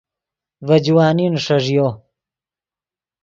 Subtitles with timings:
[0.67, 1.87] ڤے جوانی نیݰݱیو